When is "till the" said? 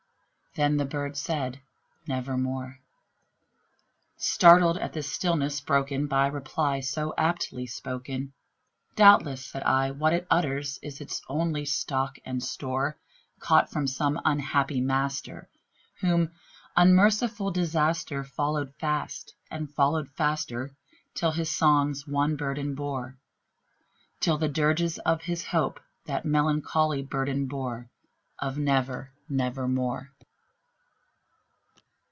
24.19-24.49